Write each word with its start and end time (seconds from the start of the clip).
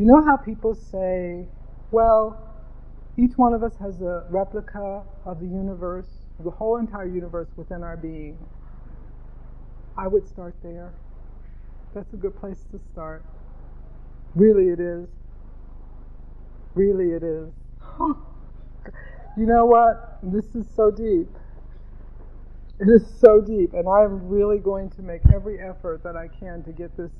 You 0.00 0.06
know 0.06 0.24
how 0.24 0.38
people 0.38 0.74
say, 0.74 1.44
well, 1.90 2.38
each 3.18 3.36
one 3.36 3.52
of 3.52 3.62
us 3.62 3.76
has 3.82 4.00
a 4.00 4.24
replica 4.30 5.02
of 5.26 5.40
the 5.40 5.46
universe, 5.46 6.08
the 6.42 6.50
whole 6.50 6.78
entire 6.78 7.06
universe 7.06 7.48
within 7.54 7.82
our 7.82 7.98
being. 7.98 8.38
I 9.98 10.08
would 10.08 10.26
start 10.26 10.54
there. 10.62 10.94
That's 11.92 12.14
a 12.14 12.16
good 12.16 12.34
place 12.34 12.64
to 12.72 12.78
start. 12.78 13.22
Really, 14.34 14.70
it 14.70 14.80
is. 14.80 15.06
Really, 16.74 17.10
it 17.10 17.22
is. 17.22 17.52
you 19.36 19.44
know 19.44 19.66
what? 19.66 20.18
This 20.22 20.54
is 20.54 20.66
so 20.74 20.90
deep. 20.90 21.28
It 22.78 22.88
is 22.88 23.06
so 23.20 23.42
deep, 23.42 23.74
and 23.74 23.86
I'm 23.86 24.30
really 24.30 24.60
going 24.60 24.88
to 24.92 25.02
make 25.02 25.20
every 25.30 25.60
effort 25.60 26.02
that 26.04 26.16
I 26.16 26.28
can 26.28 26.62
to 26.62 26.72
get 26.72 26.96
this, 26.96 27.12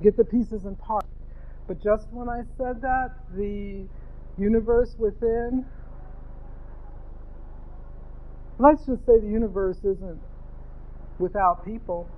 get 0.00 0.16
the 0.16 0.24
pieces 0.24 0.64
in 0.64 0.76
part. 0.76 1.04
But 1.70 1.80
just 1.80 2.08
when 2.10 2.28
I 2.28 2.42
said 2.58 2.82
that, 2.82 3.10
the 3.36 3.86
universe 4.36 4.96
within, 4.98 5.64
let's 8.58 8.84
just 8.86 9.06
say 9.06 9.20
the 9.20 9.28
universe 9.28 9.76
isn't 9.84 10.18
without 11.20 11.64
people. 11.64 12.08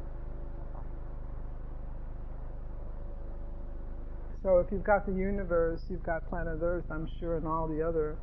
So 4.42 4.56
if 4.60 4.72
you've 4.72 4.84
got 4.84 5.04
the 5.04 5.12
universe, 5.12 5.82
you've 5.90 6.02
got 6.02 6.26
planet 6.30 6.60
Earth, 6.62 6.86
I'm 6.90 7.06
sure, 7.20 7.36
and 7.36 7.46
all 7.46 7.68
the 7.68 7.86
other 7.86 8.16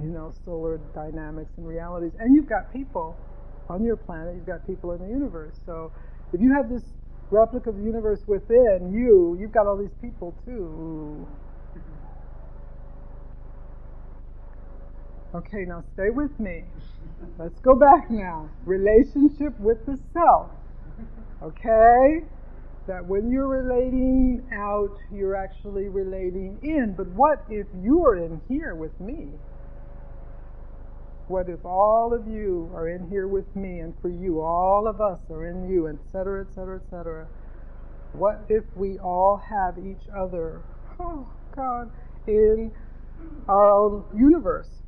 you 0.00 0.10
know, 0.10 0.32
solar 0.44 0.78
dynamics 0.94 1.50
and 1.56 1.66
realities. 1.66 2.12
And 2.20 2.36
you've 2.36 2.48
got 2.48 2.72
people 2.72 3.16
on 3.68 3.82
your 3.82 3.96
planet, 3.96 4.36
you've 4.36 4.46
got 4.46 4.64
people 4.68 4.92
in 4.92 5.00
the 5.00 5.08
universe. 5.08 5.56
So 5.66 5.90
if 6.32 6.40
you 6.40 6.54
have 6.54 6.70
this 6.70 6.84
replica 7.30 7.70
of 7.70 7.76
the 7.76 7.82
universe 7.82 8.20
within 8.26 8.92
you, 8.92 9.36
you've 9.40 9.52
got 9.52 9.66
all 9.66 9.76
these 9.76 9.94
people 10.00 10.34
too. 10.44 11.26
Okay, 15.34 15.64
now 15.64 15.84
stay 15.94 16.10
with 16.10 16.38
me. 16.40 16.64
Let's 17.38 17.60
go 17.60 17.74
back 17.76 18.10
now. 18.10 18.48
Relationship 18.64 19.58
with 19.60 19.84
the 19.86 19.98
self. 20.12 20.50
Okay? 21.42 22.24
That 22.88 23.06
when 23.06 23.30
you're 23.30 23.46
relating 23.46 24.42
out, 24.52 24.96
you're 25.12 25.36
actually 25.36 25.88
relating 25.88 26.58
in. 26.62 26.94
But 26.96 27.06
what 27.08 27.44
if 27.48 27.66
you're 27.80 28.16
in 28.16 28.40
here 28.48 28.74
with 28.74 28.98
me? 29.00 29.28
What 31.30 31.48
if 31.48 31.64
all 31.64 32.12
of 32.12 32.26
you 32.26 32.68
are 32.74 32.88
in 32.88 33.08
here 33.08 33.28
with 33.28 33.54
me, 33.54 33.78
and 33.78 33.94
for 34.02 34.08
you, 34.08 34.40
all 34.40 34.88
of 34.88 35.00
us 35.00 35.20
are 35.30 35.46
in 35.46 35.70
you, 35.70 35.86
etc., 35.86 36.40
etc., 36.44 36.80
etc.? 36.84 37.28
What 38.14 38.44
if 38.48 38.64
we 38.74 38.98
all 38.98 39.36
have 39.36 39.78
each 39.78 40.08
other, 40.12 40.60
oh 40.98 41.28
God, 41.54 41.92
in 42.26 42.72
our 43.46 43.70
own 43.70 44.02
universe? 44.12 44.82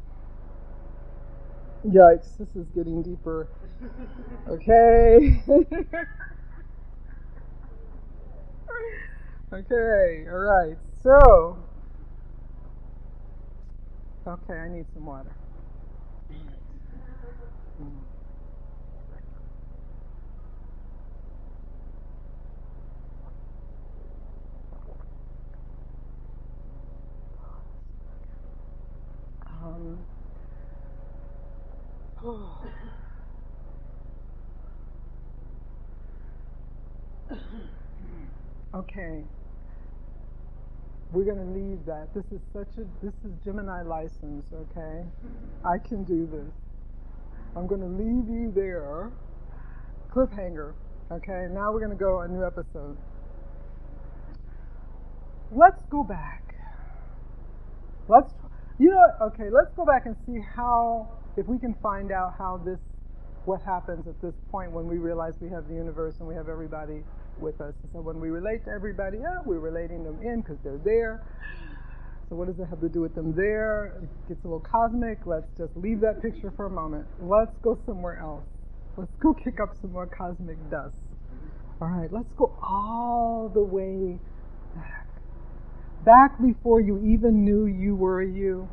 Yikes, 1.86 2.36
this 2.38 2.56
is 2.56 2.66
getting 2.74 3.04
deeper. 3.04 3.46
Okay. 4.48 5.40
okay, 9.52 10.26
all 10.28 10.38
right. 10.40 10.76
So, 11.04 11.56
okay, 14.26 14.54
I 14.54 14.68
need 14.68 14.86
some 14.92 15.06
water. 15.06 15.36
Um, 29.64 29.98
okay. 38.74 39.24
We're 41.12 41.24
going 41.24 41.44
to 41.44 41.52
leave 41.52 41.84
that. 41.84 42.08
This 42.14 42.24
is 42.32 42.40
such 42.54 42.78
a 42.78 42.86
this 43.04 43.12
is 43.24 43.32
Gemini 43.44 43.82
license, 43.82 44.46
okay? 44.54 45.04
I 45.62 45.76
can 45.76 46.04
do 46.04 46.26
this. 46.26 46.54
I'm 47.54 47.66
going 47.66 47.82
to 47.82 47.86
leave 47.86 48.28
you 48.28 48.50
there. 48.54 49.10
Cliffhanger. 50.10 50.72
Okay, 51.10 51.48
now 51.52 51.70
we're 51.70 51.80
going 51.80 51.90
to 51.90 52.02
go 52.02 52.20
a 52.20 52.28
new 52.28 52.46
episode. 52.46 52.96
Let's 55.50 55.82
go 55.90 56.02
back. 56.02 56.54
Let's, 58.08 58.32
you 58.78 58.88
know, 58.88 59.26
okay, 59.26 59.50
let's 59.52 59.74
go 59.76 59.84
back 59.84 60.06
and 60.06 60.16
see 60.24 60.40
how, 60.56 61.10
if 61.36 61.46
we 61.46 61.58
can 61.58 61.74
find 61.82 62.10
out 62.10 62.34
how 62.38 62.56
this, 62.64 62.78
what 63.44 63.60
happens 63.60 64.06
at 64.06 64.18
this 64.22 64.34
point 64.50 64.72
when 64.72 64.86
we 64.86 64.96
realize 64.96 65.34
we 65.42 65.50
have 65.50 65.68
the 65.68 65.74
universe 65.74 66.14
and 66.20 66.26
we 66.26 66.34
have 66.34 66.48
everybody 66.48 67.04
with 67.40 67.60
us. 67.60 67.74
So 67.92 68.00
when 68.00 68.20
we 68.20 68.30
relate 68.30 68.64
to 68.64 68.70
everybody, 68.70 69.18
yeah, 69.18 69.40
we're 69.44 69.58
relating 69.58 70.04
them 70.04 70.18
in 70.22 70.40
because 70.40 70.58
they're 70.64 70.80
there. 70.84 71.22
So 72.28 72.36
what 72.36 72.48
does 72.48 72.58
it 72.58 72.66
have 72.70 72.80
to 72.80 72.88
do 72.88 73.00
with 73.00 73.14
them 73.14 73.34
there? 73.36 73.98
It 74.02 74.28
gets 74.28 74.44
a 74.44 74.48
little 74.48 74.60
cosmic. 74.64 75.18
Let's 75.26 75.48
just 75.58 75.76
leave 75.76 76.00
that 76.00 76.22
picture 76.22 76.52
for 76.56 76.66
a 76.66 76.70
moment. 76.70 77.06
Let's 77.20 77.52
go 77.62 77.78
somewhere 77.84 78.18
else. 78.18 78.44
Let's 78.96 79.12
go 79.20 79.34
kick 79.34 79.60
up 79.60 79.76
some 79.80 79.92
more 79.92 80.06
cosmic 80.06 80.56
dust. 80.70 80.94
All 81.80 81.88
right, 81.88 82.12
let's 82.12 82.32
go 82.38 82.56
all 82.62 83.50
the 83.52 83.62
way 83.62 84.18
back. 84.74 85.06
Back 86.04 86.40
before 86.40 86.80
you 86.80 86.98
even 86.98 87.44
knew 87.44 87.66
you 87.66 87.96
were 87.96 88.22
you. 88.22 88.68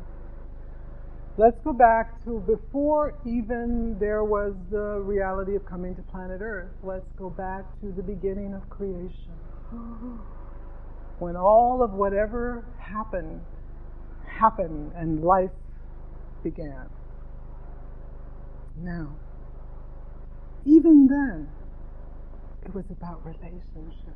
Let's 1.40 1.56
go 1.64 1.72
back 1.72 2.22
to 2.24 2.40
before 2.40 3.14
even 3.24 3.96
there 3.98 4.24
was 4.24 4.52
the 4.70 5.00
reality 5.00 5.56
of 5.56 5.64
coming 5.64 5.96
to 5.96 6.02
planet 6.02 6.42
Earth. 6.42 6.68
Let's 6.82 7.10
go 7.16 7.30
back 7.30 7.64
to 7.80 7.90
the 7.92 8.02
beginning 8.02 8.52
of 8.52 8.68
creation. 8.68 9.32
when 11.18 11.36
all 11.36 11.82
of 11.82 11.92
whatever 11.92 12.66
happened 12.78 13.40
happened 14.28 14.92
and 14.94 15.24
life 15.24 15.56
began. 16.42 16.90
Now, 18.76 19.16
even 20.66 21.06
then, 21.06 21.48
it 22.66 22.74
was 22.74 22.84
about 22.90 23.24
relationship. 23.24 24.14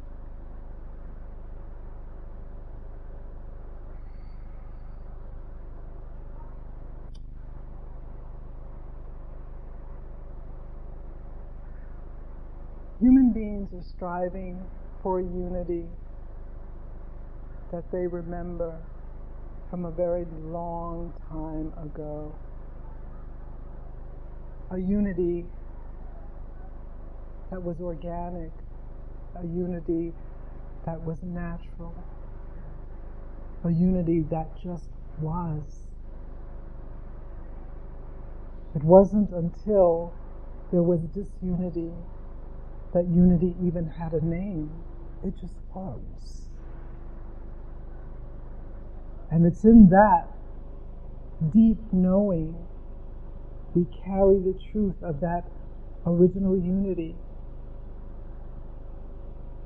Human 13.00 13.32
beings 13.32 13.72
are 13.74 13.82
striving 13.82 14.62
for 15.02 15.20
unity 15.20 15.84
that 17.72 17.90
they 17.90 18.06
remember 18.06 18.80
from 19.70 19.84
a 19.84 19.90
very 19.90 20.26
long 20.44 21.12
time 21.28 21.72
ago. 21.84 22.32
A 24.70 24.78
unity 24.78 25.44
that 27.50 27.62
was 27.62 27.80
organic, 27.80 28.52
a 29.36 29.46
unity 29.46 30.12
that 30.86 31.02
was 31.04 31.22
natural, 31.22 31.94
a 33.64 33.70
unity 33.70 34.20
that 34.30 34.48
just 34.62 34.88
was. 35.20 35.62
It 38.74 38.84
wasn't 38.84 39.30
until 39.30 40.12
there 40.70 40.82
was 40.82 41.00
disunity 41.14 41.92
that 42.94 43.06
unity 43.08 43.54
even 43.62 43.86
had 43.86 44.14
a 44.14 44.24
name. 44.24 44.70
It 45.24 45.34
just 45.40 45.54
was. 45.74 46.48
And 49.30 49.44
it's 49.44 49.64
in 49.64 49.90
that 49.90 50.28
deep 51.52 51.78
knowing 51.92 52.56
we 53.74 53.86
carry 54.04 54.38
the 54.38 54.58
truth 54.72 55.02
of 55.02 55.20
that 55.20 55.44
original 56.06 56.56
unity. 56.56 57.16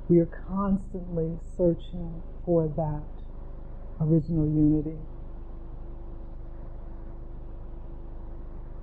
We 0.09 0.21
are 0.21 0.31
constantly 0.49 1.39
searching 1.57 2.23
for 2.47 2.69
that 2.69 3.03
original 4.01 4.47
unity. 4.47 4.99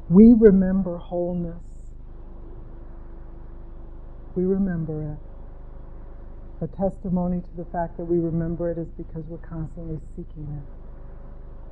We 0.09 0.33
remember 0.33 0.97
wholeness. 0.97 1.74
We 4.35 4.43
remember 4.43 5.13
it. 5.13 6.63
A 6.63 6.67
testimony 6.67 7.41
to 7.41 7.57
the 7.57 7.65
fact 7.71 7.97
that 7.97 8.05
we 8.05 8.19
remember 8.19 8.69
it 8.69 8.77
is 8.77 8.89
because 8.97 9.23
we're 9.27 9.37
constantly 9.37 9.99
seeking 10.15 10.47
it. 10.61 10.85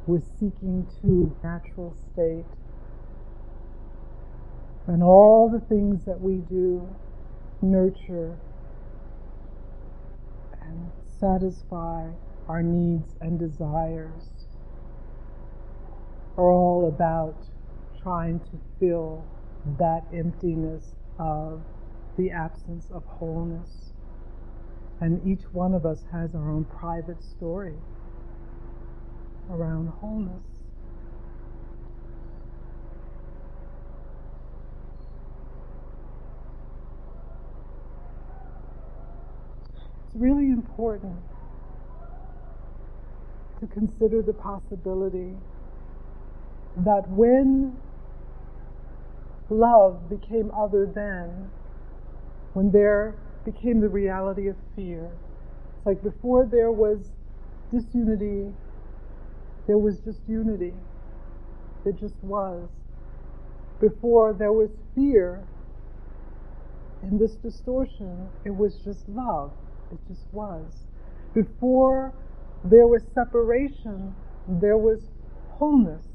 We're 0.07 0.21
seeking 0.39 0.87
to 1.01 1.35
natural 1.43 1.95
state. 2.13 2.45
And 4.87 5.03
all 5.03 5.49
the 5.49 5.59
things 5.59 6.05
that 6.05 6.19
we 6.19 6.35
do 6.35 6.87
nurture 7.61 8.37
and 10.61 10.91
satisfy 11.19 12.09
our 12.49 12.61
needs 12.61 13.15
and 13.21 13.39
desires 13.39 14.29
are 16.37 16.51
all 16.51 16.87
about 16.87 17.35
trying 18.01 18.39
to 18.39 18.59
fill 18.79 19.25
that 19.79 20.03
emptiness 20.13 20.93
of 21.17 21.61
the 22.17 22.31
absence 22.31 22.87
of 22.91 23.03
wholeness. 23.05 23.91
And 24.99 25.25
each 25.27 25.43
one 25.51 25.73
of 25.73 25.85
us 25.85 26.03
has 26.11 26.33
our 26.35 26.51
own 26.51 26.65
private 26.65 27.21
story 27.23 27.75
around 29.49 29.87
wholeness. 29.87 30.43
It's 40.05 40.15
really 40.15 40.49
important 40.49 41.17
to 43.59 43.67
consider 43.67 44.21
the 44.21 44.33
possibility 44.33 45.33
that 46.77 47.09
when 47.09 47.75
love 49.49 50.09
became 50.09 50.51
other 50.51 50.85
than, 50.85 51.49
when 52.53 52.71
there 52.71 53.15
became 53.45 53.81
the 53.81 53.89
reality 53.89 54.47
of 54.47 54.55
fear, 54.75 55.11
it's 55.77 55.85
like 55.85 56.01
before 56.03 56.45
there 56.45 56.71
was 56.71 57.11
disunity, 57.71 58.53
there 59.67 59.77
was 59.77 59.99
just 59.99 60.19
unity. 60.27 60.73
It 61.85 61.99
just 61.99 62.15
was. 62.21 62.69
Before 63.79 64.33
there 64.33 64.53
was 64.53 64.69
fear, 64.95 65.43
in 67.01 67.17
this 67.17 67.35
distortion, 67.35 68.29
it 68.45 68.55
was 68.55 68.75
just 68.77 69.07
love. 69.09 69.51
It 69.91 69.99
just 70.07 70.25
was. 70.31 70.85
Before 71.33 72.13
there 72.63 72.87
was 72.87 73.03
separation, 73.13 74.15
there 74.47 74.77
was 74.77 74.99
wholeness. 75.49 76.05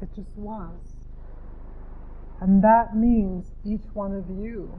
It 0.00 0.08
just 0.14 0.36
was. 0.36 0.78
And 2.40 2.62
that 2.62 2.96
means 2.96 3.46
each 3.64 3.82
one 3.94 4.14
of 4.14 4.30
you. 4.30 4.70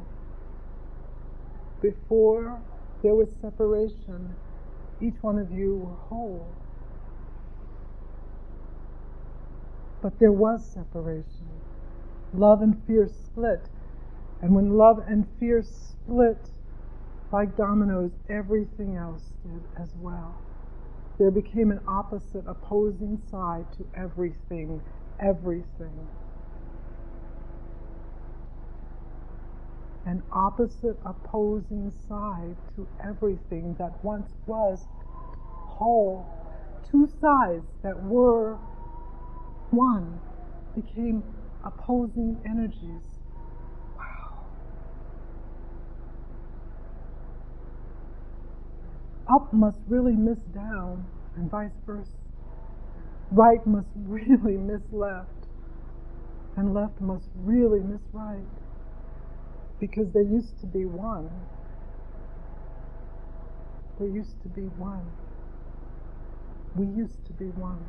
Before 1.81 2.61
there 3.01 3.15
was 3.15 3.29
separation, 3.41 4.35
each 5.01 5.15
one 5.21 5.37
of 5.39 5.51
you 5.51 5.77
were 5.77 5.95
whole. 5.95 6.47
But 10.01 10.19
there 10.19 10.31
was 10.31 10.65
separation. 10.65 11.47
Love 12.33 12.61
and 12.61 12.81
fear 12.85 13.07
split. 13.07 13.69
And 14.41 14.55
when 14.55 14.77
love 14.77 15.03
and 15.07 15.25
fear 15.39 15.63
split, 15.63 16.49
like 17.31 17.55
dominoes, 17.57 18.11
everything 18.29 18.95
else 18.95 19.23
did 19.43 19.61
as 19.81 19.89
well. 19.97 20.35
There 21.17 21.31
became 21.31 21.71
an 21.71 21.81
opposite, 21.87 22.45
opposing 22.47 23.21
side 23.29 23.65
to 23.77 23.85
everything, 23.93 24.81
everything. 25.19 26.07
An 30.06 30.24
opposite, 30.31 30.98
opposing 31.06 31.92
side 32.07 32.56
to 32.75 32.88
everything 33.04 33.75
that 33.78 34.04
once 34.04 34.31
was 34.48 34.88
whole. 35.80 36.28
Two 36.90 37.07
sides 37.22 37.66
that 37.84 38.04
were 38.04 38.57
one 39.72 40.19
became 40.75 41.24
opposing 41.63 42.38
energies. 42.46 43.04
Up 49.31 49.54
must 49.54 49.78
really 49.88 50.16
miss 50.16 50.40
down, 50.56 51.06
and 51.36 51.51
vice 51.51 51.72
versa. 51.86 52.10
Right 53.31 53.66
must 53.68 53.90
really 53.96 54.57
miss 54.57 54.81
left, 54.92 55.30
and 56.57 56.74
left 56.74 57.00
must 57.00 57.30
really 57.36 57.80
miss 57.80 58.01
right. 58.12 58.44
Because 59.79 60.11
there 60.11 60.23
used 60.23 60.59
to 60.59 60.65
be 60.65 60.85
one. 60.85 61.29
There 63.97 64.09
used 64.09 64.41
to 64.43 64.49
be 64.49 64.63
one. 64.77 65.05
We 66.75 66.85
used 66.85 67.25
to 67.27 67.33
be 67.33 67.45
one. 67.45 67.83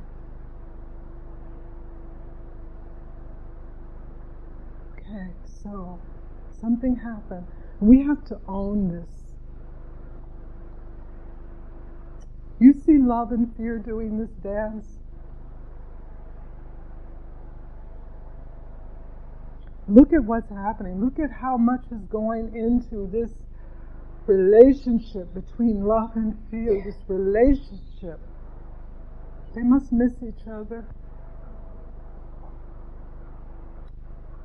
Okay, 4.92 5.31
so 5.44 5.98
something 6.60 6.96
happened. 6.96 7.46
We 7.81 8.02
have 8.02 8.25
to 8.26 8.40
own 8.46 8.88
this. 8.88 9.08
You 12.60 12.75
see 12.75 12.98
love 12.98 13.32
and 13.32 13.54
fear 13.56 13.78
doing 13.78 14.19
this 14.19 14.31
dance. 14.31 15.00
Look 19.90 20.12
at 20.12 20.25
what's 20.25 20.50
happening. 20.50 21.04
Look 21.04 21.19
at 21.19 21.31
how 21.31 21.56
much 21.56 21.84
is 21.90 22.04
going 22.04 22.54
into 22.54 23.10
this 23.10 23.32
relationship 24.26 25.34
between 25.34 25.84
love 25.84 26.12
and 26.14 26.37
fear, 26.50 26.82
this 26.84 26.96
relationship. 27.08 28.20
They 29.54 29.62
must 29.62 29.92
miss 29.92 30.12
each 30.22 30.46
other. 30.46 30.84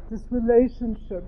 this 0.10 0.22
relationship. 0.30 1.24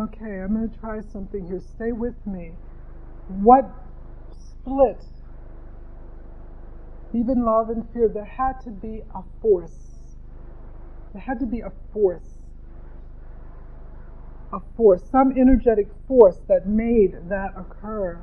Okay, 0.00 0.40
I'm 0.40 0.54
going 0.54 0.68
to 0.68 0.78
try 0.78 1.00
something 1.00 1.46
here. 1.46 1.60
Stay 1.60 1.92
with 1.92 2.14
me. 2.26 2.52
What 3.28 3.68
split? 4.68 5.04
Even 7.14 7.44
love 7.44 7.70
and 7.70 7.88
fear, 7.92 8.08
there 8.08 8.24
had 8.24 8.60
to 8.64 8.70
be 8.70 9.02
a 9.14 9.22
force. 9.40 9.72
There 11.12 11.22
had 11.22 11.40
to 11.40 11.46
be 11.46 11.60
a 11.60 11.72
force. 11.92 12.36
A 14.52 14.60
force, 14.76 15.02
some 15.10 15.32
energetic 15.36 15.88
force 16.06 16.38
that 16.48 16.66
made 16.66 17.28
that 17.28 17.54
occur. 17.56 18.18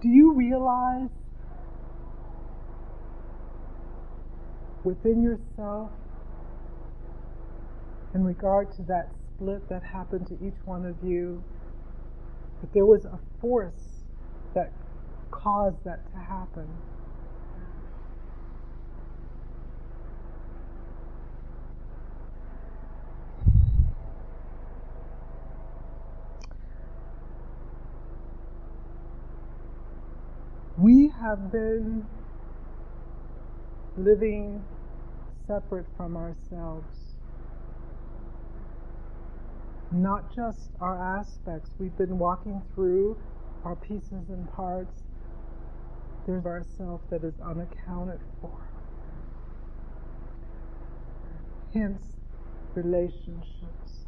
Do 0.00 0.08
you 0.08 0.34
realize 0.34 1.10
within 4.84 5.22
yourself, 5.22 5.90
in 8.14 8.24
regard 8.24 8.72
to 8.76 8.82
that 8.82 9.10
split 9.34 9.68
that 9.68 9.82
happened 9.82 10.26
to 10.28 10.34
each 10.46 10.58
one 10.64 10.84
of 10.86 10.96
you, 11.02 11.42
that 12.60 12.72
there 12.72 12.86
was 12.86 13.04
a 13.04 13.18
force 13.40 14.04
that 14.54 14.72
caused 15.30 15.84
that 15.84 16.10
to 16.12 16.18
happen? 16.18 16.68
we 30.82 31.12
have 31.20 31.52
been 31.52 32.04
living 33.96 34.64
separate 35.46 35.86
from 35.96 36.16
ourselves. 36.16 37.01
Not 39.92 40.34
just 40.34 40.70
our 40.80 40.98
aspects, 41.18 41.70
we've 41.78 41.96
been 41.98 42.18
walking 42.18 42.62
through 42.74 43.18
our 43.62 43.76
pieces 43.76 44.30
and 44.30 44.50
parts. 44.54 45.02
There's 46.26 46.46
ourself 46.46 47.02
that 47.10 47.22
is 47.24 47.34
unaccounted 47.44 48.20
for. 48.40 48.50
Hence, 51.74 52.02
relationships. 52.74 54.06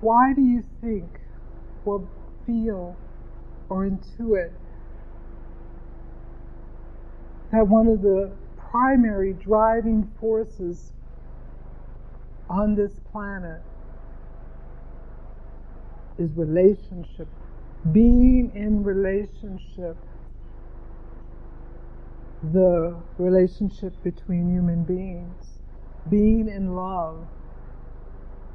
Why 0.00 0.34
do 0.34 0.42
you 0.42 0.62
think 0.80 1.18
or 1.84 2.06
feel 2.46 2.96
or 3.68 3.88
intuit 3.88 4.52
that 7.50 7.66
one 7.66 7.88
of 7.88 8.02
the 8.02 8.30
primary 8.74 9.32
driving 9.34 10.10
forces 10.18 10.90
on 12.50 12.74
this 12.74 12.90
planet 13.12 13.62
is 16.18 16.32
relationship, 16.34 17.28
being 17.92 18.50
in 18.52 18.82
relationship, 18.82 19.96
the 22.52 22.96
relationship 23.16 23.92
between 24.02 24.52
human 24.52 24.82
beings, 24.82 25.60
being 26.10 26.48
in 26.48 26.74
love, 26.74 27.24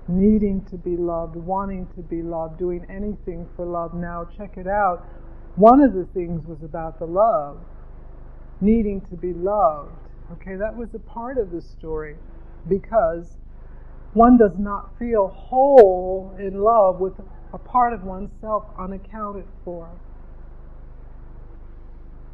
needing 0.09 0.61
to 0.65 0.75
be 0.75 0.97
loved, 0.97 1.37
wanting 1.37 1.87
to 1.95 2.01
be 2.01 2.21
loved, 2.21 2.59
doing 2.59 2.85
anything 2.89 3.47
for 3.55 3.65
love. 3.65 3.93
Now, 3.93 4.27
check 4.37 4.57
it 4.57 4.67
out. 4.67 5.07
One 5.55 5.79
of 5.79 5.93
the 5.93 6.03
things 6.13 6.45
was 6.45 6.61
about 6.61 6.99
the 6.99 7.07
love, 7.07 7.59
needing 8.59 8.99
to 8.99 9.15
be 9.15 9.31
loved. 9.31 10.08
Okay, 10.33 10.55
that 10.55 10.75
was 10.75 10.93
a 10.93 10.99
part 10.99 11.37
of 11.37 11.51
the 11.51 11.61
story 11.61 12.15
because 12.67 13.37
one 14.13 14.37
does 14.37 14.57
not 14.57 14.97
feel 14.99 15.27
whole 15.27 16.35
in 16.39 16.61
love 16.61 16.99
with 16.99 17.13
a 17.53 17.57
part 17.57 17.93
of 17.93 18.03
oneself 18.03 18.65
unaccounted 18.77 19.45
for. 19.63 19.89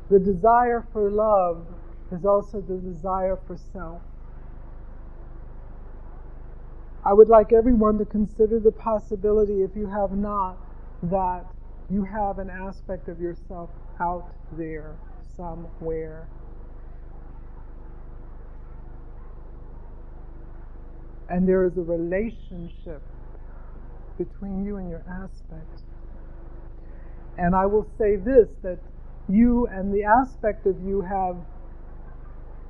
The 0.10 0.20
desire 0.20 0.86
for 0.92 1.10
love 1.10 1.66
is 2.12 2.26
also 2.26 2.62
the 2.62 2.78
desire 2.78 3.38
for 3.48 3.58
self. 3.74 4.02
I 7.04 7.14
would 7.14 7.30
like 7.30 7.54
everyone 7.54 7.98
to 8.00 8.06
consider 8.06 8.60
the 8.60 8.72
possibility, 8.72 9.62
if 9.62 9.76
you 9.76 9.88
have 9.88 10.12
not, 10.12 10.58
that 11.04 11.46
you 11.90 12.04
have 12.04 12.40
an 12.40 12.50
aspect 12.50 13.08
of 13.08 13.20
yourself 13.22 13.70
out 14.00 14.32
there 14.58 14.96
somewhere. 15.38 16.28
And 21.30 21.48
there 21.48 21.66
is 21.66 21.78
a 21.78 21.82
relationship 21.82 23.02
between 24.18 24.64
you 24.64 24.78
and 24.78 24.90
your 24.90 25.04
aspect. 25.10 25.82
And 27.38 27.56
I 27.56 27.66
will 27.66 27.88
say 27.98 28.16
this 28.16 28.50
that 28.62 28.80
you 29.28 29.68
and 29.68 29.94
the 29.94 30.04
aspect 30.04 30.66
of 30.68 30.82
you 30.86 31.02
have 31.02 31.38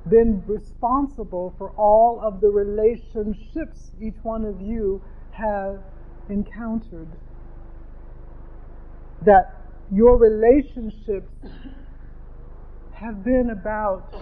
been 0.08 0.42
responsible 0.46 1.54
for 1.58 1.70
all 1.70 2.20
of 2.22 2.40
the 2.40 2.48
relationships 2.48 3.90
each 4.00 4.16
one 4.22 4.44
of 4.44 4.60
you 4.60 5.02
have 5.32 5.80
encountered. 6.28 7.08
That 9.24 9.54
your 9.92 10.16
relationships 10.16 11.32
have 12.92 13.24
been 13.24 13.50
about 13.50 14.14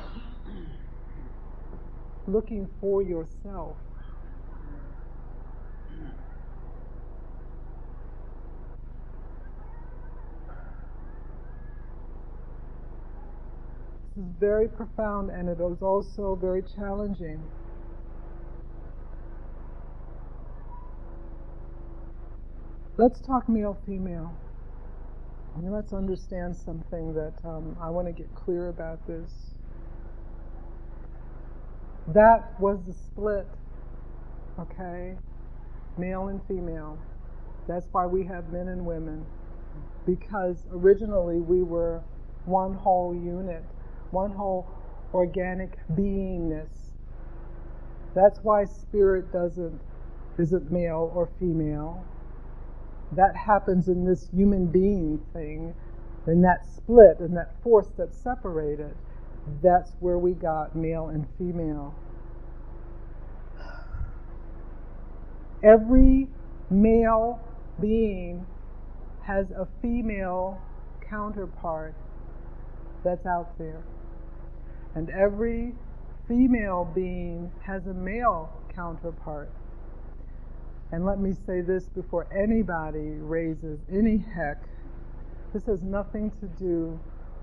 looking 2.27 2.69
for 2.81 3.03
yourself. 3.03 3.77
This 6.01 6.11
is 14.17 14.25
very 14.39 14.69
profound 14.69 15.31
and 15.31 15.49
it 15.49 15.61
is 15.61 15.83
also 15.83 16.37
very 16.41 16.63
challenging. 16.63 17.43
Let's 22.97 23.21
talk 23.21 23.49
male 23.49 23.77
female. 23.87 24.33
And 25.57 25.73
let's 25.73 25.93
understand 25.93 26.57
something 26.57 27.15
that 27.15 27.35
um, 27.45 27.77
I 27.81 27.91
want 27.91 28.07
to 28.07 28.13
get 28.13 28.33
clear 28.35 28.69
about 28.69 29.05
this. 29.07 29.31
That 32.09 32.61
was 32.61 32.79
the 32.87 32.93
split, 32.93 33.47
okay? 34.59 35.17
Male 35.97 36.29
and 36.29 36.41
female. 36.47 36.99
That's 37.67 37.87
why 37.93 38.07
we 38.07 38.25
have 38.25 38.53
men 38.53 38.69
and 38.69 38.85
women. 38.85 39.25
Because 40.07 40.67
originally 40.71 41.41
we 41.41 41.63
were 41.63 42.03
one 42.45 42.75
whole 42.75 43.15
unit 43.15 43.65
one 44.15 44.31
whole 44.31 44.67
organic 45.13 45.77
beingness. 45.93 46.71
That's 48.15 48.39
why 48.43 48.65
spirit 48.65 49.33
doesn't 49.33 49.81
isn't 50.39 50.71
male 50.73 51.13
or 51.15 51.29
female. 51.39 52.05
That 53.13 53.37
happens 53.37 53.89
in 53.89 54.05
this 54.05 54.29
human 54.35 54.67
being 54.67 55.21
thing, 55.33 55.75
and 56.27 56.43
that 56.45 56.67
split 56.67 57.21
and 57.21 57.37
that 57.37 57.61
force 57.63 57.89
that 57.99 58.15
separated. 58.15 58.95
That's 59.63 59.93
where 60.01 60.19
we 60.19 60.33
got 60.33 60.75
male 60.75 61.09
and 61.09 61.27
female. 61.37 61.95
Every 65.63 66.29
male 66.71 67.41
being 67.81 68.47
has 69.23 69.51
a 69.51 69.67
female 69.83 70.61
counterpart 71.09 71.95
that's 73.05 73.27
out 73.27 73.57
there. 73.59 73.83
And 74.95 75.11
every 75.11 75.75
female 76.29 76.91
being 76.95 77.51
has 77.65 77.87
a 77.87 77.95
male 77.95 78.51
counterpart. 78.75 79.51
And 80.93 81.05
let 81.05 81.19
me 81.19 81.33
say 81.47 81.61
this 81.61 81.89
before 81.89 82.27
anybody 82.33 83.19
raises 83.19 83.81
any 83.93 84.19
heck. 84.19 84.63
This 85.53 85.65
has 85.67 85.83
nothing 85.83 86.31
to 86.41 86.47
do 86.59 86.99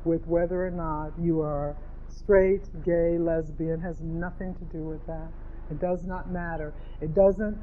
with 0.05 0.25
whether 0.25 0.65
or 0.65 0.71
not 0.71 1.11
you 1.19 1.41
are 1.41 1.75
straight, 2.07 2.63
gay, 2.83 3.17
lesbian, 3.17 3.79
has 3.81 4.01
nothing 4.01 4.55
to 4.55 4.65
do 4.65 4.83
with 4.83 5.05
that. 5.07 5.29
It 5.69 5.79
does 5.79 6.05
not 6.05 6.31
matter. 6.31 6.73
It 7.01 7.13
doesn't 7.13 7.57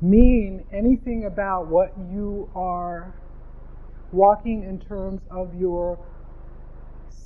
mean 0.00 0.64
anything 0.72 1.26
about 1.26 1.66
what 1.68 1.92
you 2.12 2.50
are 2.54 3.14
walking 4.12 4.64
in 4.64 4.78
terms 4.80 5.22
of 5.30 5.54
your 5.54 5.98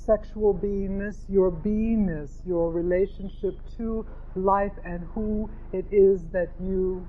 sexual 0.05 0.53
beingness, 0.53 1.17
your 1.27 1.51
beingness, 1.51 2.45
your 2.45 2.71
relationship 2.71 3.59
to 3.77 4.05
life 4.35 4.73
and 4.83 5.07
who 5.13 5.49
it 5.73 5.85
is 5.91 6.25
that 6.31 6.49
you 6.59 7.07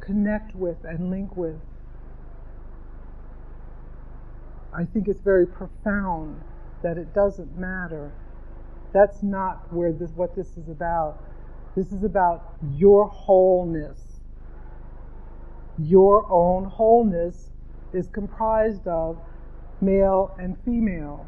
connect 0.00 0.54
with 0.54 0.78
and 0.84 1.10
link 1.10 1.36
with. 1.36 1.60
I 4.72 4.84
think 4.84 5.08
it's 5.08 5.22
very 5.22 5.46
profound 5.46 6.40
that 6.82 6.98
it 6.98 7.14
doesn't 7.14 7.58
matter. 7.58 8.12
That's 8.92 9.22
not 9.22 9.72
where 9.72 9.92
this 9.92 10.10
what 10.10 10.34
this 10.34 10.56
is 10.56 10.68
about. 10.68 11.22
This 11.76 11.92
is 11.92 12.04
about 12.04 12.54
your 12.74 13.08
wholeness. 13.08 14.20
Your 15.78 16.26
own 16.30 16.64
wholeness 16.64 17.50
is 17.92 18.08
comprised 18.08 18.86
of 18.86 19.18
male 19.80 20.34
and 20.38 20.56
female. 20.64 21.26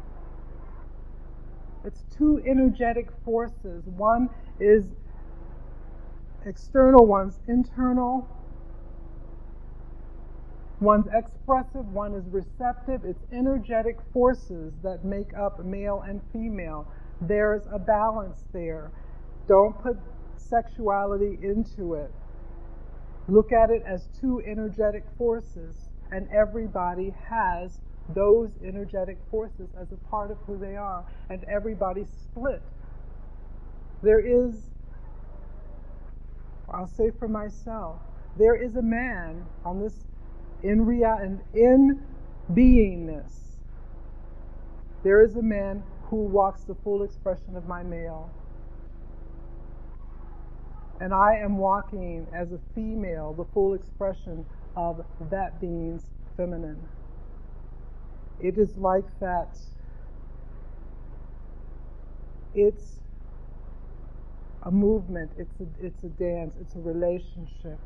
It's 1.83 2.03
two 2.15 2.41
energetic 2.45 3.07
forces. 3.25 3.85
One 3.85 4.29
is 4.59 4.85
external, 6.45 7.05
one's 7.05 7.39
internal. 7.47 8.27
One's 10.79 11.07
expressive, 11.13 11.91
one 11.93 12.13
is 12.15 12.25
receptive. 12.29 13.05
It's 13.05 13.23
energetic 13.31 13.97
forces 14.13 14.73
that 14.83 15.05
make 15.05 15.33
up 15.35 15.63
male 15.63 16.03
and 16.07 16.21
female. 16.33 16.87
There's 17.21 17.63
a 17.71 17.77
balance 17.77 18.43
there. 18.51 18.91
Don't 19.47 19.79
put 19.81 19.97
sexuality 20.37 21.37
into 21.41 21.93
it. 21.93 22.11
Look 23.27 23.51
at 23.51 23.69
it 23.69 23.83
as 23.85 24.07
two 24.19 24.41
energetic 24.45 25.03
forces, 25.17 25.89
and 26.11 26.27
everybody 26.31 27.13
has 27.29 27.79
those 28.13 28.49
energetic 28.63 29.17
forces 29.29 29.69
as 29.79 29.91
a 29.91 29.97
part 30.09 30.31
of 30.31 30.37
who 30.47 30.57
they 30.57 30.75
are, 30.75 31.05
and 31.29 31.43
everybody 31.45 32.05
split. 32.05 32.61
There 34.01 34.19
is, 34.19 34.55
I'll 36.69 36.87
say 36.87 37.11
for 37.11 37.27
myself, 37.27 37.99
there 38.37 38.55
is 38.55 38.75
a 38.75 38.81
man 38.81 39.45
on 39.65 39.79
this 39.79 40.05
in 40.63 40.85
real 40.85 41.17
and 41.19 41.41
in 41.53 42.01
beingness. 42.53 43.31
There 45.03 45.23
is 45.23 45.35
a 45.35 45.41
man 45.41 45.83
who 46.03 46.17
walks 46.17 46.63
the 46.63 46.75
full 46.75 47.03
expression 47.03 47.55
of 47.55 47.67
my 47.67 47.83
male. 47.83 48.29
And 50.99 51.13
I 51.13 51.35
am 51.37 51.57
walking 51.57 52.27
as 52.31 52.51
a 52.51 52.59
female, 52.75 53.33
the 53.33 53.45
full 53.45 53.73
expression 53.73 54.45
of 54.75 55.03
that 55.31 55.59
being's 55.59 56.05
feminine. 56.37 56.79
It 58.41 58.57
is 58.57 58.77
like 58.77 59.05
that. 59.19 59.57
It's 62.53 62.99
a 64.63 64.71
movement, 64.71 65.31
it's 65.37 65.59
a, 65.61 65.67
it's 65.85 66.03
a 66.03 66.09
dance, 66.09 66.55
it's 66.61 66.75
a 66.75 66.79
relationship. 66.79 67.79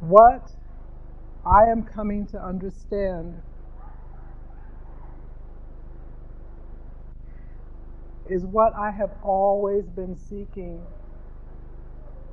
What 0.00 0.52
I 1.46 1.64
am 1.64 1.84
coming 1.84 2.26
to 2.28 2.42
understand 2.44 3.42
is 8.28 8.44
what 8.46 8.74
I 8.76 8.90
have 8.90 9.12
always 9.22 9.86
been 9.86 10.16
seeking 10.16 10.82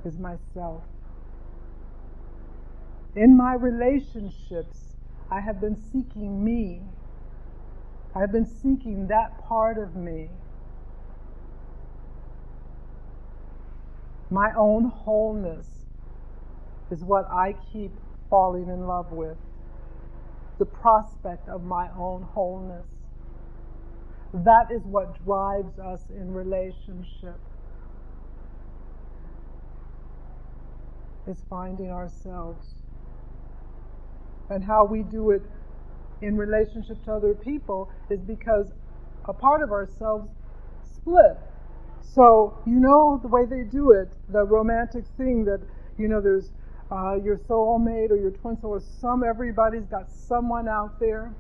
is 0.06 0.18
myself. 0.20 0.84
In 3.16 3.38
my 3.38 3.54
relationships, 3.54 4.96
I 5.30 5.40
have 5.40 5.62
been 5.62 5.76
seeking 5.76 6.44
me. 6.44 6.82
I've 8.16 8.32
been 8.32 8.46
seeking 8.46 9.08
that 9.08 9.44
part 9.48 9.78
of 9.78 9.96
me. 9.96 10.30
My 14.30 14.52
own 14.58 14.86
wholeness 14.86 15.68
is 16.90 17.04
what 17.04 17.30
I 17.30 17.56
keep 17.72 17.92
falling 18.30 18.68
in 18.68 18.88
love 18.88 19.12
with 19.12 19.38
the 20.58 20.66
prospect 20.66 21.50
of 21.50 21.64
my 21.64 21.90
own 21.98 22.24
wholeness. 22.24 22.88
That 24.34 24.72
is 24.72 24.82
what 24.84 25.24
drives 25.24 25.78
us 25.78 26.10
in 26.10 26.34
relationship. 26.34 27.40
Is 31.28 31.44
finding 31.50 31.92
ourselves. 31.92 32.83
And 34.54 34.64
how 34.64 34.86
we 34.86 35.02
do 35.04 35.32
it 35.32 35.42
in 36.22 36.38
relationship 36.38 37.04
to 37.06 37.14
other 37.14 37.34
people 37.34 37.90
is 38.10 38.20
because 38.22 38.68
a 39.26 39.34
part 39.34 39.64
of 39.64 39.72
ourselves 39.72 40.30
split. 40.96 41.38
So, 42.02 42.58
you 42.66 42.80
know 42.80 43.20
the 43.22 43.28
way 43.28 43.46
they 43.50 43.64
do 43.64 43.92
it, 43.92 44.10
the 44.30 44.44
romantic 44.44 45.06
thing 45.18 45.46
that, 45.46 45.62
you 45.98 46.08
know, 46.08 46.22
there's 46.22 46.52
uh, 46.92 47.16
your 47.16 47.38
soulmate 47.38 48.12
or 48.12 48.18
your 48.18 48.32
twin 48.32 48.60
soul, 48.62 48.72
or 48.72 48.80
some, 48.80 49.24
everybody's 49.28 49.86
got 49.86 50.12
someone 50.12 50.68
out 50.68 51.00
there. 51.00 51.34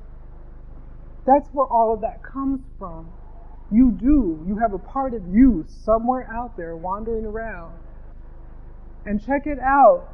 That's 1.27 1.47
where 1.53 1.67
all 1.67 1.93
of 1.93 2.01
that 2.01 2.23
comes 2.23 2.61
from. 2.79 3.11
You 3.71 3.91
do. 3.91 4.43
You 4.47 4.57
have 4.57 4.73
a 4.73 4.79
part 4.79 5.13
of 5.13 5.21
you 5.27 5.65
somewhere 5.67 6.27
out 6.33 6.57
there 6.57 6.75
wandering 6.75 7.25
around. 7.25 7.77
And 9.05 9.23
check 9.23 9.45
it 9.45 9.59
out. 9.59 10.07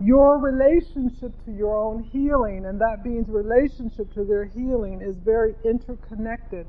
Your 0.00 0.38
relationship 0.38 1.32
to 1.44 1.52
your 1.52 1.76
own 1.76 2.02
healing, 2.02 2.66
and 2.66 2.80
that 2.80 3.04
being's 3.04 3.28
relationship 3.28 4.12
to 4.14 4.24
their 4.24 4.44
healing, 4.44 5.00
is 5.00 5.16
very 5.18 5.54
interconnected. 5.64 6.66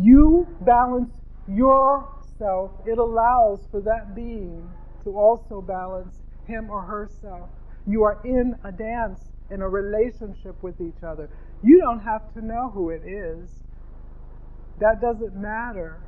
You 0.00 0.46
balance 0.62 1.12
yourself, 1.48 2.72
it 2.86 2.98
allows 2.98 3.66
for 3.70 3.80
that 3.82 4.14
being 4.14 4.68
to 5.04 5.16
also 5.16 5.60
balance 5.60 6.16
him 6.46 6.70
or 6.70 6.82
herself. 6.82 7.50
You 7.86 8.02
are 8.04 8.20
in 8.24 8.56
a 8.64 8.72
dance, 8.72 9.20
in 9.50 9.62
a 9.62 9.68
relationship 9.68 10.62
with 10.62 10.80
each 10.80 11.02
other. 11.02 11.28
You 11.62 11.80
don't 11.80 12.00
have 12.00 12.32
to 12.34 12.44
know 12.44 12.70
who 12.70 12.90
it 12.90 13.02
is. 13.06 13.48
That 14.80 15.00
doesn't 15.00 15.36
matter. 15.36 16.00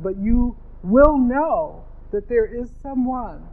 But 0.00 0.16
you 0.16 0.56
will 0.82 1.18
know 1.18 1.84
that 2.12 2.28
there 2.28 2.46
is 2.46 2.70
someone. 2.82 3.48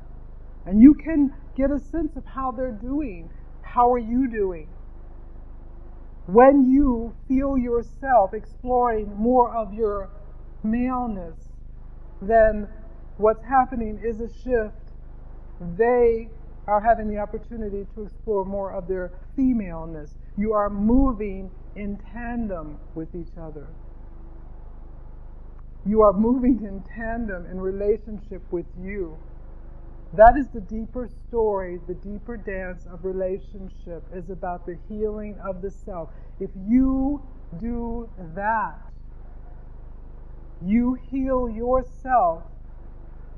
And 0.69 0.79
you 0.79 0.93
can 0.93 1.33
get 1.57 1.71
a 1.71 1.79
sense 1.79 2.15
of 2.15 2.23
how 2.27 2.51
they're 2.51 2.71
doing. 2.71 3.31
How 3.63 3.91
are 3.91 3.97
you 3.97 4.29
doing? 4.29 4.67
When 6.27 6.69
you 6.69 7.11
feel 7.27 7.57
yourself 7.57 8.35
exploring 8.35 9.11
more 9.17 9.51
of 9.55 9.73
your 9.73 10.11
maleness, 10.61 11.39
then 12.21 12.67
what's 13.17 13.43
happening 13.43 13.99
is 14.05 14.21
a 14.21 14.27
shift. 14.27 14.93
They 15.75 16.29
are 16.67 16.79
having 16.79 17.09
the 17.09 17.17
opportunity 17.17 17.87
to 17.95 18.03
explore 18.03 18.45
more 18.45 18.71
of 18.71 18.87
their 18.87 19.11
femaleness. 19.35 20.17
You 20.37 20.53
are 20.53 20.69
moving 20.69 21.49
in 21.75 21.97
tandem 22.13 22.77
with 22.93 23.15
each 23.15 23.35
other. 23.41 23.65
You 25.83 26.01
are 26.03 26.13
moving 26.13 26.61
in 26.63 26.83
tandem 26.83 27.47
in 27.47 27.59
relationship 27.59 28.43
with 28.51 28.67
you. 28.79 29.17
That 30.13 30.37
is 30.37 30.47
the 30.49 30.61
deeper 30.61 31.07
story, 31.27 31.79
the 31.87 31.93
deeper 31.93 32.35
dance 32.35 32.85
of 32.91 33.05
relationship 33.05 34.03
is 34.13 34.29
about 34.29 34.65
the 34.65 34.77
healing 34.87 35.37
of 35.47 35.61
the 35.61 35.69
self. 35.69 36.09
If 36.39 36.49
you 36.67 37.21
do 37.59 38.09
that, 38.35 38.79
you 40.65 40.97
heal 41.09 41.47
yourself, 41.49 42.43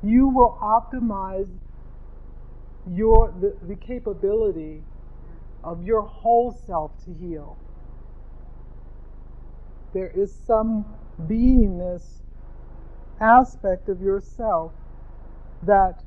you 0.02 0.30
will 0.30 0.58
optimize 0.62 1.50
your 2.90 3.34
the, 3.40 3.56
the 3.68 3.76
capability 3.76 4.82
of 5.64 5.84
your 5.84 6.02
whole 6.02 6.52
self 6.66 6.92
to 7.06 7.14
heal. 7.14 7.58
There 9.94 10.12
is 10.16 10.34
some 10.48 10.86
beingness 11.28 12.22
aspect 13.20 13.90
of 13.90 14.02
yourself 14.02 14.72
that 15.64 16.04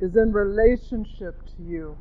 is 0.00 0.16
in 0.16 0.32
relationship 0.32 1.44
to 1.56 1.62
you, 1.62 1.96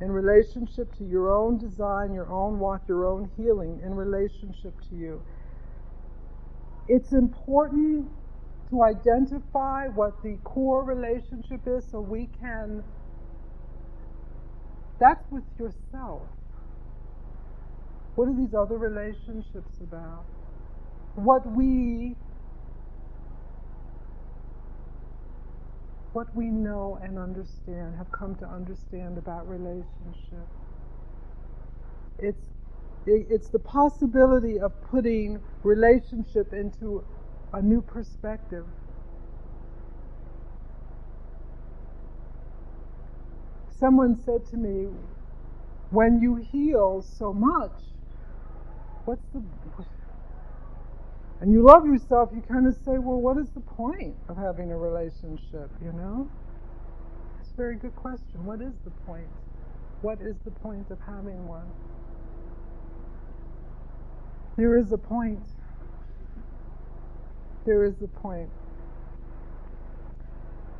in 0.00 0.10
relationship 0.10 0.94
to 0.98 1.04
your 1.04 1.30
own 1.30 1.58
design, 1.58 2.12
your 2.12 2.30
own 2.30 2.58
walk, 2.58 2.82
your 2.88 3.06
own 3.06 3.30
healing, 3.36 3.80
in 3.84 3.94
relationship 3.94 4.74
to 4.88 4.96
you. 4.96 5.22
It's 6.88 7.12
important 7.12 8.08
to 8.70 8.82
identify 8.82 9.88
what 9.88 10.22
the 10.22 10.36
core 10.44 10.84
relationship 10.84 11.60
is 11.66 11.84
so 11.90 12.00
we 12.00 12.28
can. 12.40 12.82
That's 14.98 15.24
with 15.30 15.44
yourself. 15.58 16.22
What 18.14 18.28
are 18.28 18.34
these 18.36 18.54
other 18.54 18.78
relationships 18.78 19.80
about? 19.80 20.24
What 21.14 21.46
we 21.56 22.16
what 26.16 26.34
we 26.34 26.46
know 26.46 26.98
and 27.02 27.18
understand, 27.18 27.94
have 27.98 28.10
come 28.10 28.34
to 28.34 28.46
understand 28.46 29.18
about 29.18 29.46
relationship. 29.46 30.48
It's 32.18 32.46
it's 33.06 33.50
the 33.50 33.58
possibility 33.58 34.58
of 34.58 34.72
putting 34.90 35.40
relationship 35.62 36.54
into 36.54 37.04
a 37.52 37.60
new 37.60 37.82
perspective. 37.82 38.64
Someone 43.78 44.16
said 44.16 44.46
to 44.46 44.56
me, 44.56 44.88
when 45.90 46.22
you 46.22 46.36
heal 46.36 47.02
so 47.02 47.34
much, 47.34 47.78
what's 49.04 49.26
the. 49.34 49.42
And 51.40 51.52
you 51.52 51.62
love 51.62 51.86
yourself, 51.86 52.30
you 52.34 52.42
kind 52.42 52.66
of 52.66 52.74
say, 52.74 52.98
well, 52.98 53.20
what 53.20 53.36
is 53.36 53.50
the 53.50 53.60
point 53.60 54.16
of 54.28 54.36
having 54.36 54.72
a 54.72 54.76
relationship, 54.76 55.70
you 55.82 55.92
know? 55.92 56.28
It's 57.40 57.50
a 57.50 57.56
very 57.56 57.76
good 57.76 57.94
question. 57.94 58.44
What 58.44 58.60
is 58.62 58.72
the 58.84 58.90
point? 59.06 59.28
What 60.00 60.20
is 60.20 60.36
the 60.44 60.50
point 60.50 60.90
of 60.90 60.98
having 61.00 61.46
one? 61.46 61.66
There 64.56 64.78
is 64.78 64.92
a 64.92 64.98
point 64.98 65.42
there 67.66 67.84
is 67.84 68.00
a 68.00 68.06
point. 68.06 68.48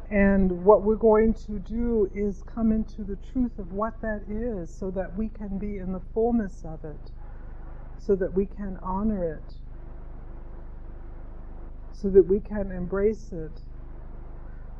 And 0.09 0.65
what 0.65 0.83
we're 0.83 0.95
going 0.95 1.35
to 1.35 1.59
do 1.59 2.09
is 2.15 2.45
come 2.45 2.71
into 2.71 3.03
the 3.03 3.17
truth 3.33 3.59
of 3.59 3.73
what 3.73 4.01
that 4.03 4.23
is 4.31 4.73
so 4.73 4.93
that 4.93 5.17
we 5.17 5.29
can 5.29 5.59
be 5.59 5.79
in 5.79 5.93
the 5.93 6.01
fullness 6.15 6.63
of 6.65 6.85
it, 6.85 7.11
so 7.99 8.15
that 8.15 8.33
we 8.33 8.47
can 8.47 8.79
honor 8.83 9.35
it, 9.35 9.55
so 12.01 12.09
that 12.11 12.27
we 12.27 12.41
can 12.41 12.71
embrace 12.71 13.33
it. 13.33 13.63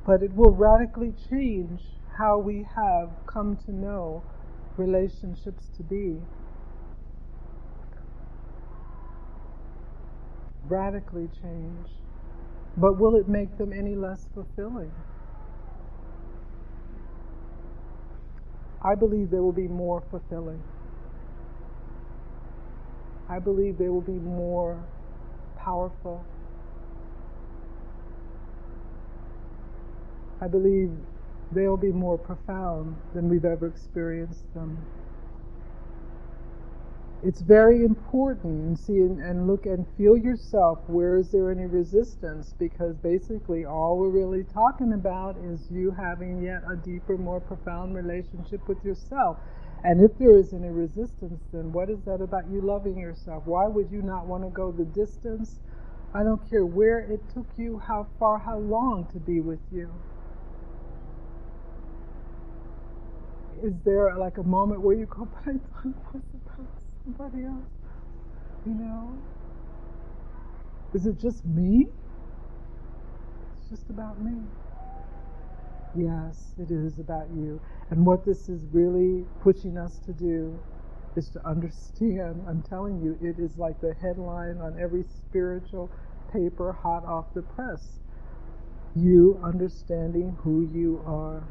But 0.07 0.23
it 0.23 0.35
will 0.35 0.53
radically 0.53 1.13
change 1.31 1.81
how 2.17 2.39
we 2.39 2.67
have 2.77 3.11
come 3.27 3.57
to 3.67 3.73
know 3.73 4.23
relationships 4.77 5.69
to 5.77 5.83
be. 5.83 6.19
radically 10.69 11.29
change. 11.43 11.89
But 12.77 12.99
will 12.99 13.17
it 13.17 13.29
make 13.29 13.57
them 13.57 13.73
any 13.73 13.95
less 13.95 14.29
fulfilling? 14.35 14.93
I 18.83 18.95
believe 18.95 19.31
they 19.31 19.41
will 19.41 19.53
be 19.53 19.69
more 19.69 20.03
fulfilling. 20.11 20.63
I 23.29 23.39
believe 23.39 23.79
they 23.79 23.89
will 23.89 24.03
be 24.03 24.13
more 24.13 24.85
powerful. 25.57 26.25
I 30.41 30.49
believe 30.49 30.91
they'll 31.53 31.77
be 31.77 31.93
more 31.93 32.19
profound 32.19 32.97
than 33.15 33.29
we've 33.29 33.45
ever 33.45 33.67
experienced 33.67 34.53
them. 34.53 34.79
It's 37.23 37.41
very 37.41 37.83
important 37.85 38.67
and 38.67 38.79
see 38.79 38.99
and, 38.99 39.21
and, 39.21 39.47
look 39.47 39.65
and 39.65 39.87
feel 39.97 40.17
yourself 40.17 40.81
where 40.87 41.17
is 41.17 41.31
there 41.31 41.51
any 41.51 41.65
resistance? 41.65 42.53
Because 42.59 42.97
basically 42.97 43.65
all 43.65 43.97
we're 43.97 44.11
really 44.11 44.45
talking 44.45 44.93
about 44.93 45.37
is 45.39 45.71
you 45.71 45.91
having 45.91 46.43
yet 46.43 46.63
a 46.71 46.77
deeper 46.77 47.17
more 47.17 47.41
profound 47.41 47.95
relationship 47.95 48.69
with 48.69 48.85
yourself. 48.85 49.39
And 49.83 50.03
if 50.03 50.17
there 50.19 50.37
is 50.37 50.53
any 50.53 50.69
resistance 50.69 51.43
then 51.53 51.73
what 51.73 51.89
is 51.89 52.03
that 52.05 52.21
about 52.21 52.51
you 52.51 52.61
loving 52.61 52.99
yourself? 52.99 53.47
Why 53.47 53.67
would 53.67 53.91
you 53.91 54.03
not 54.03 54.27
want 54.27 54.45
to 54.45 54.51
go 54.51 54.71
the 54.71 54.85
distance? 54.85 55.59
I 56.13 56.23
don't 56.23 56.49
care 56.51 56.67
where 56.67 57.01
it 57.01 57.21
took 57.33 57.47
you 57.57 57.79
how 57.79 58.07
far 58.19 58.39
how 58.39 58.59
long 58.59 59.07
to 59.13 59.19
be 59.19 59.41
with 59.41 59.61
you 59.73 59.91
is 63.63 63.75
there 63.85 64.15
like 64.17 64.39
a 64.39 64.43
moment 64.43 64.81
where 64.81 64.97
you 64.97 65.07
go 65.07 65.27
but 65.27 65.55
i 65.55 65.59
thought 65.59 65.87
it 65.87 65.97
was 66.15 66.23
about 66.35 66.69
somebody 67.05 67.45
else? 67.45 67.65
You 68.67 68.75
know? 68.75 69.19
Is 70.95 71.07
it 71.07 71.21
just 71.21 71.45
me? 71.47 71.87
it's 73.59 73.71
just 73.71 73.91
about 73.91 74.21
me. 74.23 74.43
Yes, 75.97 76.55
it 76.59 76.71
is 76.71 76.99
about 76.99 77.29
you. 77.35 77.61
And 77.91 78.07
what 78.07 78.25
this 78.25 78.49
is 78.49 78.63
really 78.73 79.25
pushing 79.43 79.79
us 79.79 79.99
to 80.07 80.13
do 80.13 80.59
is 81.17 81.29
to 81.31 81.47
understand. 81.47 82.45
I'm 82.49 82.63
telling 82.63 83.01
you, 83.03 83.19
it 83.23 83.39
is 83.39 83.59
like 83.59 83.81
the 83.81 83.95
headline 84.01 84.59
on 84.59 84.79
every 84.81 85.05
spiritual 85.05 85.91
paper 86.33 86.73
hot 86.73 87.05
off 87.07 87.27
the 87.35 87.43
press. 87.43 88.01
You 88.97 89.41
understanding 89.43 90.37
who 90.43 90.69
you 90.73 91.03
are. 91.07 91.45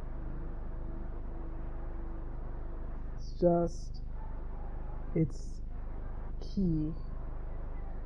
It's 3.18 3.25
just, 3.40 4.02
it's 5.16 5.62
key. 6.42 6.94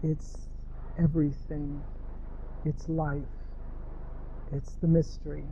It's 0.03 0.47
everything. 0.97 1.83
It's 2.65 2.89
life. 2.89 3.23
It's 4.51 4.73
the 4.75 4.87
mystery 4.87 5.45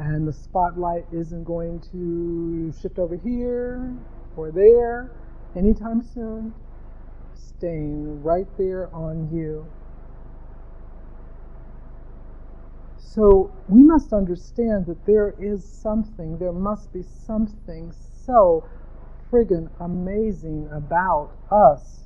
and 0.00 0.26
the 0.26 0.32
spotlight 0.32 1.04
isn't 1.12 1.44
going 1.44 1.78
to 1.92 2.72
shift 2.80 2.98
over 2.98 3.16
here 3.16 3.94
or 4.36 4.50
there 4.50 5.10
anytime 5.54 6.02
soon, 6.02 6.54
staying 7.34 8.22
right 8.22 8.46
there 8.56 8.88
on 8.94 9.28
you. 9.30 9.66
So 12.96 13.52
we 13.68 13.82
must 13.82 14.12
understand 14.14 14.86
that 14.86 15.04
there 15.04 15.34
is 15.38 15.68
something, 15.68 16.38
there 16.38 16.52
must 16.52 16.92
be 16.92 17.02
something 17.02 17.92
so 18.30 18.64
friggin' 19.32 19.68
amazing 19.80 20.68
about 20.72 21.30
us 21.50 22.04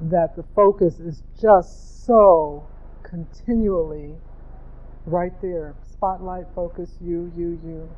that 0.00 0.36
the 0.36 0.44
focus 0.54 1.00
is 1.00 1.22
just 1.40 2.04
so 2.06 2.66
continually 3.02 4.14
right 5.06 5.32
there 5.42 5.74
spotlight 5.90 6.44
focus 6.54 6.96
you, 7.00 7.32
you, 7.36 7.58
you. 7.64 7.90